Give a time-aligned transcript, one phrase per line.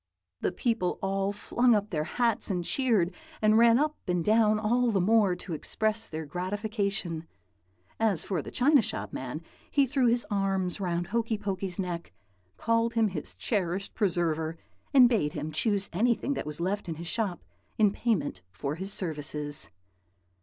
[0.39, 4.89] "The people all flung up their hats, and cheered, and ran up and down all
[4.89, 7.27] the more, to express their gratification.
[7.99, 12.13] As for the china shop man, he threw his arms round Hokey Pokey's neck,
[12.57, 14.57] called him his cherished preserver,
[14.91, 17.43] and bade him choose anything that was left in his shop
[17.77, 19.69] in payment for his services.